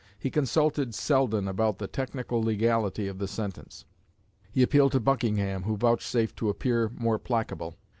[0.17, 3.85] He consulted Selden about the technical legality of the sentence.
[4.51, 7.75] He appealed to Buckingham, who vouchsafed to appear more placable.